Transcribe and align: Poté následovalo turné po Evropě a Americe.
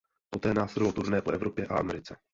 Poté 0.29 0.53
následovalo 0.53 0.93
turné 0.93 1.21
po 1.21 1.31
Evropě 1.31 1.67
a 1.67 1.75
Americe. 1.75 2.15